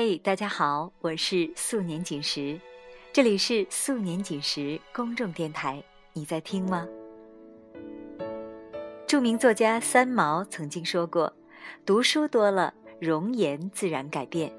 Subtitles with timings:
[0.00, 2.56] 嘿，大家好，我是素年锦时，
[3.12, 5.82] 这里是素年锦时公众电台，
[6.12, 6.86] 你在听吗？
[9.08, 11.34] 著名作家三毛曾经说过
[11.84, 14.52] ：“读书多了，容颜自然改变。”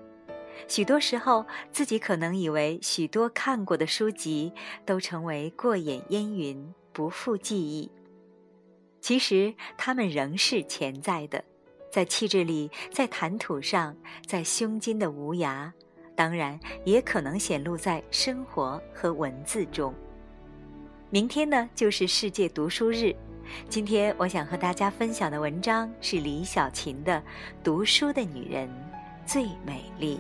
[0.68, 4.52] 许多时候，自己可能以为许多看过的书籍
[4.86, 7.90] 都成为过眼烟云，不复记忆。
[9.00, 11.42] 其实，它们仍是潜在的。
[11.92, 15.72] 在气质里，在谈吐上，在胸襟的无涯，
[16.16, 19.94] 当然也可能显露在生活和文字中。
[21.10, 23.16] 明天呢，就是世界读书日。
[23.68, 27.18] 今天我想和大家分享的文章是李小琴的
[27.64, 28.70] 《读书的女人
[29.26, 30.18] 最美丽》。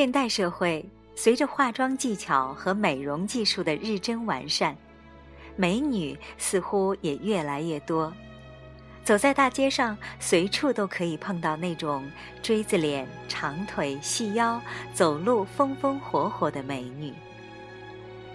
[0.00, 0.82] 现代社会
[1.14, 4.74] 随着化妆技巧和美容技术的日臻完善，
[5.56, 8.10] 美女似乎也越来越多。
[9.04, 12.10] 走在大街上，随处都可以碰到那种
[12.42, 14.58] 锥子脸、长腿、细腰、
[14.94, 17.12] 走路风风火火的美女，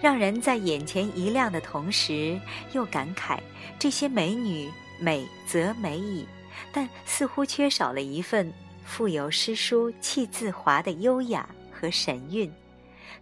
[0.00, 2.40] 让人在眼前一亮的同时，
[2.74, 3.40] 又感慨
[3.76, 6.28] 这些美女美则美矣，
[6.70, 8.52] 但似乎缺少了一份。
[8.88, 11.44] 富有诗书气自华的优雅
[11.76, 12.52] 和神韵，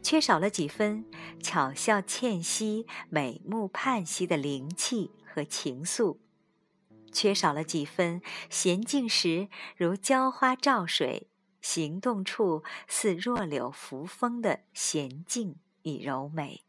[0.00, 1.04] 缺少了几分
[1.42, 6.18] 巧笑倩兮、美目盼兮的灵气和情愫，
[7.10, 11.28] 缺少了几分娴静时如娇花照水，
[11.60, 16.62] 行动处似弱柳扶风的娴静与柔美。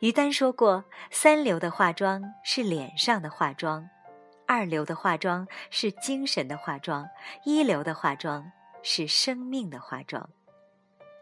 [0.00, 3.88] 于丹说过：“三流的化妆是脸上的化妆。”
[4.46, 7.08] 二流的化妆是精神的化妆，
[7.44, 8.52] 一流的化妆
[8.88, 10.30] 是生命的化妆，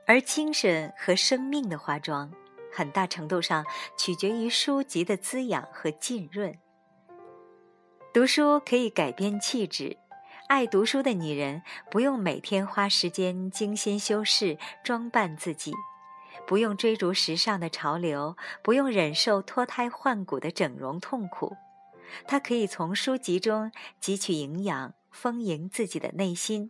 [0.06, 2.30] 而精神和生命的化妆，
[2.70, 3.64] 很大程度上
[3.97, 6.58] 取决于书籍的滋养和浸润。
[8.12, 9.97] 读书可以改变气质，
[10.47, 15.72] 爱读书的女人不用每天花时间精心修饰装扮自己，
[16.46, 21.56] 不用追逐时尚的潮流，不用忍受脱胎换骨的整容痛苦。
[22.26, 26.69] 她可以从书籍中汲取营养，丰盈自己的内心；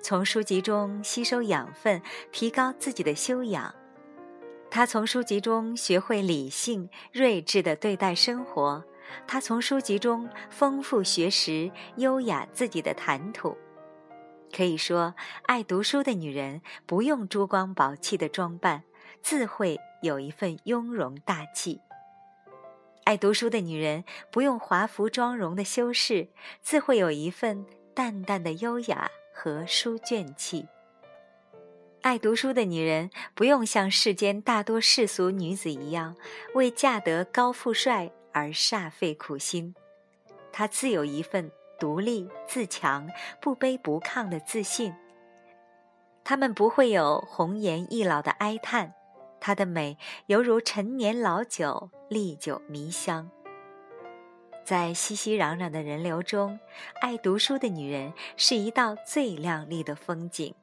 [0.00, 2.00] 从书籍中吸收养分，
[2.32, 3.74] 提高自己的修养。
[4.70, 8.82] 他从书籍中学会理性、睿智地对待生活；
[9.26, 13.56] 他从书籍中丰富学识，优雅自己的谈吐。
[14.54, 15.14] 可以说，
[15.46, 18.84] 爱读书的女人不用珠光宝气的装扮，
[19.20, 21.80] 自会有一份雍容大气。
[23.04, 26.28] 爱读书的女人不用华服妆容的修饰，
[26.62, 30.66] 自会有一份淡淡的优雅和书卷气。
[32.02, 36.16] 爱读书的女人不用像世间大多世俗女子一样，
[36.56, 39.76] 为嫁得高富帅而煞费苦心，
[40.50, 43.08] 她自有一份独立自强、
[43.40, 44.92] 不卑不亢的自信。
[46.24, 48.92] 她们不会有红颜易老的哀叹。
[49.38, 53.30] 她的美犹如陈年老酒，历久弥香。
[54.68, 56.60] 在熙熙攘攘的人流中，
[57.00, 60.54] 爱读书的女人是一道最亮丽的风景。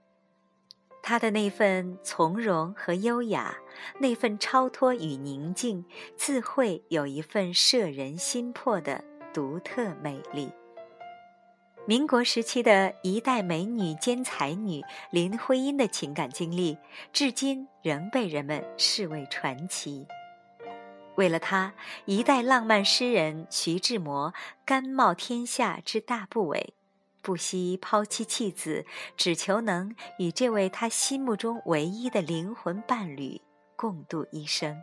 [1.01, 3.57] 她的那份从容和优雅，
[3.97, 5.83] 那份超脱与宁静，
[6.15, 10.51] 自会有一份摄人心魄的独特美丽。
[11.87, 16.77] 民国时期的一代美女兼才女林徽因的情感经历，
[17.11, 20.05] 至今仍被人们视为传奇。
[21.15, 21.73] 为了他，
[22.05, 24.33] 一代浪漫诗人徐志摩
[24.65, 26.69] 甘冒天下之大不韪，
[27.21, 33.41] 不惜抛妻弃子，只求能与这位他心目中唯一的灵魂伴侣
[33.75, 34.81] 共度一生。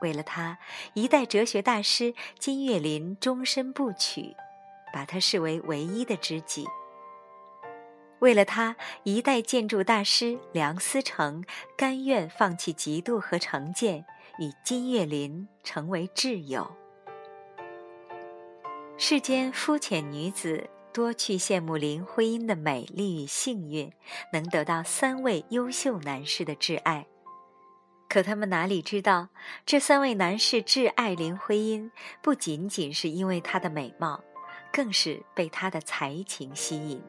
[0.00, 0.58] 为了他，
[0.94, 4.34] 一代哲学大师金岳霖终身不娶。
[4.92, 6.64] 把他视为唯一的知己。
[8.24, 11.44] 为了他，一代建筑大师梁思成
[11.76, 14.06] 甘愿放弃嫉妒和成见，
[14.38, 16.74] 与金岳霖成为挚友。
[18.96, 23.92] 世间肤浅女子多去羡慕林徽因的美丽与幸运，
[24.32, 27.04] 能得到三位优秀男士的挚爱。
[28.08, 29.28] 可他们哪里知道，
[29.66, 31.92] 这三位男士挚爱林徽因，
[32.22, 34.24] 不仅仅是因为她的美貌。
[34.72, 37.00] 更是被她的才情吸引。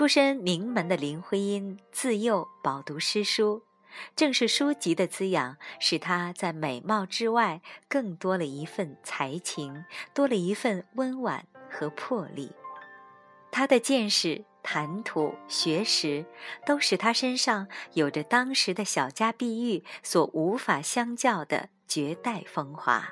[0.00, 3.64] 出身名门的林徽因，自幼饱读诗书，
[4.16, 12.50] 正是书籍的滋养，使她在美貌之外，更多了一份才情，多了一份温婉和魄力。
[13.50, 16.24] 她的见识、谈吐、学识，
[16.64, 23.06] 都使她身上有着当时的小家碧玉所无法相较的绝代风华。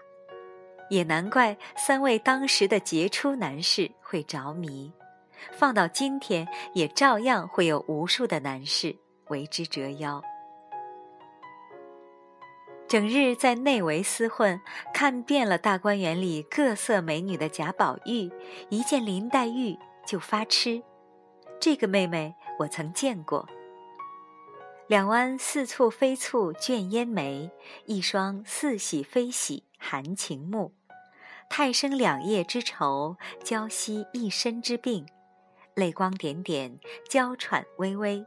[0.89, 4.91] 也难怪三位当时的杰出男士会着迷，
[5.53, 8.97] 放到今天，也照样会有无数的男士
[9.29, 10.23] 为之折腰。
[12.87, 14.61] 整日在内围厮混，
[14.95, 18.31] 看遍了大观园里各色美女的贾宝玉，
[18.71, 20.83] 一见林黛玉就发痴。
[21.61, 23.47] 这个妹妹我曾见过。
[24.87, 27.51] 两弯似蹙非蹙卷烟眉，
[27.85, 30.73] 一双似喜非喜含情目，
[31.51, 35.07] 太生两夜之愁，娇兮一身之病，
[35.79, 36.77] 泪光点点，
[37.09, 38.27] 娇喘微微。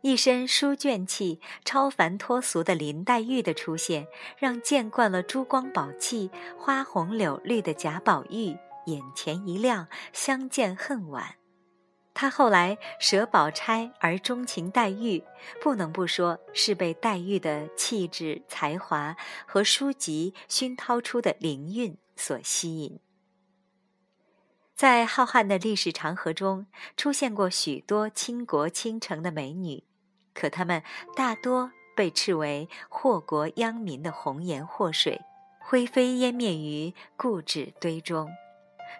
[0.00, 8.56] 一身书卷气、超凡脱俗的林黛玉的出现，让见惯了珠光宝气、花红柳绿的贾宝玉
[8.86, 11.36] 眼前一亮，相见恨晚。
[12.12, 15.22] 他后来舍宝钗而钟情黛玉，
[15.62, 19.16] 不能不说是被黛玉的气质、才华
[19.46, 22.98] 和书籍熏陶出的灵韵所吸引。
[24.80, 26.64] 在浩瀚的历史长河中，
[26.96, 29.84] 出现过许多倾国倾城的美女。
[30.32, 30.82] 可她们
[31.14, 35.20] 大多被斥为祸国殃民的红颜祸水，
[35.60, 38.30] 灰飞烟灭于故纸堆中。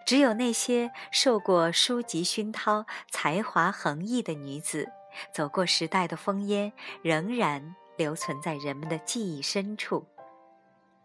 [0.05, 4.87] 只有那些受过书籍熏陶、才华横溢的女子，
[5.33, 10.05] 走过时代的烽烟，仍然留存在人们的记忆深处。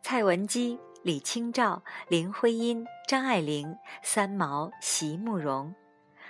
[0.01, 5.75] 蔡文姬、李清照、林徽因、张爱玲、三毛、席慕容。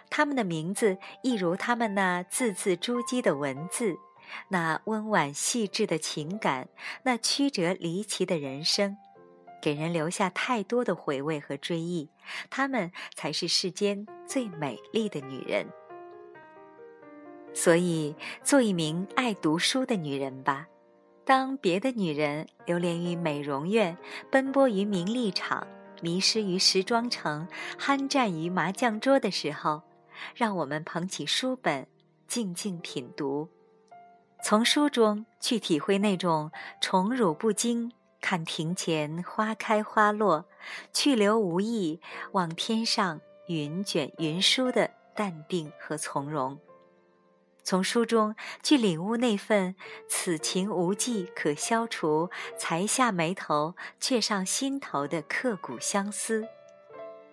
[0.10, 3.95] 他们的名字，一如他们那字字珠玑的文字，
[4.50, 6.68] 那温婉细致的情感，
[7.04, 8.98] 那曲折离奇的人生，
[9.62, 12.10] 给人留下太多的回味和追忆。
[12.50, 15.66] 她们才是世间最美丽的女人。
[17.54, 18.13] 所以，
[18.44, 20.68] 做一名爱读书的女人吧。
[21.25, 23.98] 当别的女人流连于美容院，
[24.31, 25.66] 奔波于名利场，
[26.01, 27.48] 迷失于时装城，
[27.80, 29.81] 酣战于麻将桌的时候，
[30.36, 31.88] 让我们捧起书本，
[32.27, 33.50] 静静品读，
[34.44, 37.92] 从书中去体会那种宠辱不惊、
[38.22, 40.45] 看庭前花开花落、
[40.94, 42.00] 去留无意、
[42.33, 46.56] 望天上云卷云舒的淡定和从容；
[47.65, 49.75] 从书中去领悟那份
[50.07, 52.29] 此情无计可消除，
[52.59, 56.47] 才下眉头却上心头的刻骨相思。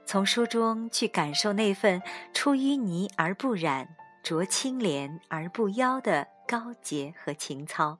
[0.06, 2.02] 从书中去感受那份
[2.32, 3.94] 出淤泥而不染、
[4.24, 7.98] 濯清涟而不妖的高洁和情操；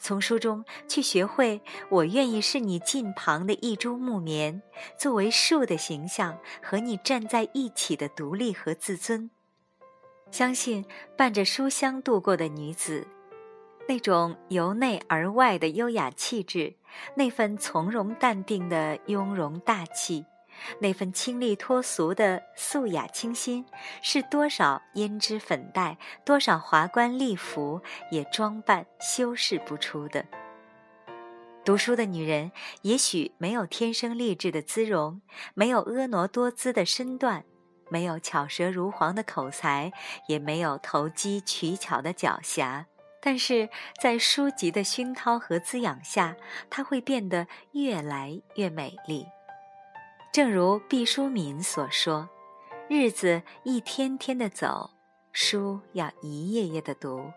[0.00, 4.62] 从书中去学会，我愿意是你近旁的一株木棉，
[4.98, 9.30] 作为树的形象和你站在一起的独立和自尊。
[10.30, 10.84] 相信
[11.16, 13.06] 伴着书香度过的女子，
[13.88, 16.74] 那种由内而外的优雅气质，
[17.16, 20.24] 那份从容淡定的雍容大气。
[20.78, 23.64] 那份清丽脱俗的素雅清新，
[24.02, 30.26] 是多少胭脂粉黛、多少华冠丽服也装扮修饰不出的。
[31.64, 35.22] 读书的女人，也许没有天生丽质的姿容，
[35.54, 37.44] 没有婀娜多姿的身段，
[37.90, 39.92] 没有巧舌如簧的口才，
[40.28, 42.84] 也没有投机取巧的狡黠，
[43.20, 43.68] 但是
[44.00, 46.36] 在书籍的熏陶和滋养下，
[46.70, 49.26] 她会变得越来越美丽。
[50.32, 52.30] 正如毕淑敏所说
[52.88, 54.90] ：“日子一天天的走，
[55.32, 57.32] 书要一页页的读。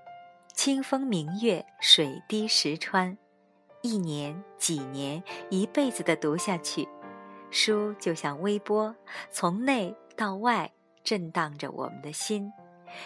[0.54, 3.18] 清风明月，水滴石穿，
[3.82, 6.88] 一年、几年、一辈子的读下去，
[7.50, 8.96] 书就像微波，
[9.32, 10.72] 从内到外
[11.04, 12.52] 震荡着我们的心。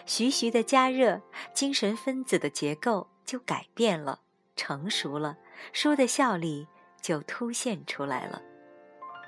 [0.06, 1.22] 徐徐的加热，
[1.54, 4.20] 精神分子的结构就改变了，
[4.56, 5.38] 成熟了，
[5.72, 6.68] 书的效力
[7.02, 8.42] 就凸现出来了。”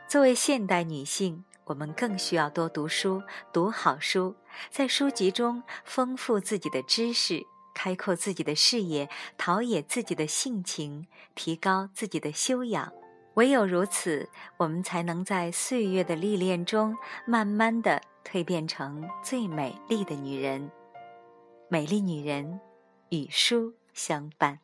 [0.09, 3.21] 作为现代女性，我们更需要多读书，
[3.53, 4.35] 读好书，
[4.69, 9.07] 在书籍中丰富自己的知识，开阔自己的视野，
[9.37, 12.91] 陶冶自己的性情，提高自己的修养。
[13.39, 14.27] 唯有如此，
[14.57, 20.69] 我们才能在岁月的历练中，慢慢的蜕变成最美丽的女人。
[21.69, 22.59] 美丽女人，
[23.11, 24.59] 与书相伴。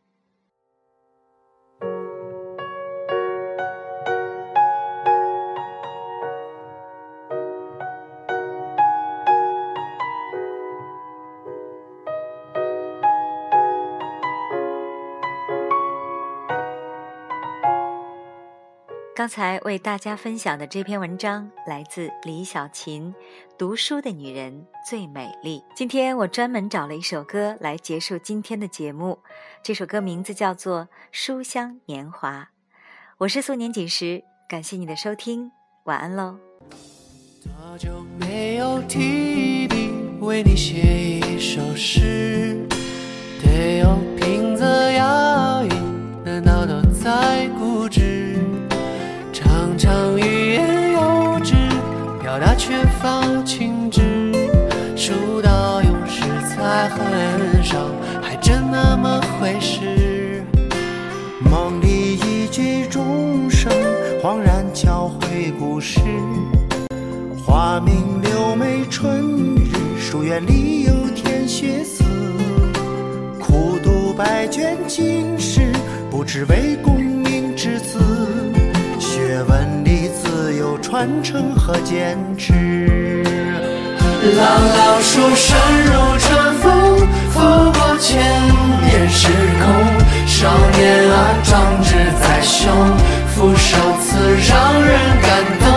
[19.26, 23.12] 刚才为大家分享的这篇文章来自李小琴，
[23.58, 25.58] 《读书的女人最美丽》。
[25.76, 29.18] 今天我专门找了一首歌来结束今天的节目，
[29.64, 32.42] 这首歌名字叫做《书香年华》。
[33.18, 35.52] 我是素年锦时，感谢你的收听，
[35.86, 36.38] 晚安喽。
[37.42, 39.90] 多久没有提笔
[40.20, 42.64] 为你写一首诗？
[43.44, 48.25] 得有平仄押韵，难道都在固执？
[52.38, 54.02] 表达缺乏情致。
[54.94, 57.78] 书到用时才很少，
[58.22, 60.44] 还真那么回事。
[61.50, 63.72] 梦里一句钟声，
[64.22, 66.02] 恍然教会故事。
[67.46, 72.04] 花明柳媚春日，书院里有添血丝。
[73.40, 75.72] 苦读百卷经史，
[76.12, 78.05] 不知为功名之子。
[80.96, 82.54] 传承和坚持。
[84.38, 84.48] 朗
[84.78, 87.38] 朗书声如春风，拂
[87.74, 88.24] 过千
[88.80, 89.28] 年时
[89.60, 89.66] 空。
[90.26, 90.48] 少
[90.78, 92.72] 年啊，壮志在胸，
[93.28, 94.16] 俯首词
[94.48, 95.68] 让人感动，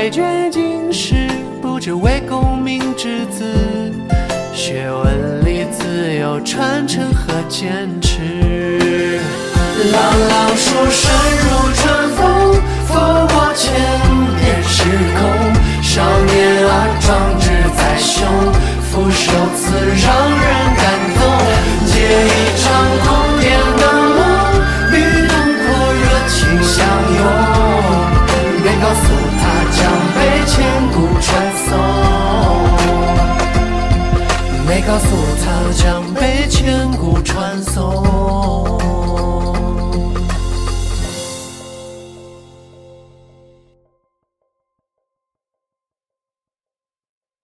[0.00, 1.28] 读百卷经史，
[1.60, 3.44] 不只为功名之子，
[4.54, 9.20] 学问里自有传承和坚持。
[9.92, 11.12] 朗朗书声
[11.44, 12.54] 如春风，
[12.88, 12.94] 拂
[13.28, 13.74] 过千
[14.40, 14.84] 年时
[15.20, 15.20] 空。
[15.82, 16.00] 少
[16.32, 18.24] 年啊，壮志在胸。
[18.90, 21.20] 俯首词让人感动，
[21.84, 21.92] 借
[22.24, 22.64] 一场
[23.04, 23.60] 古典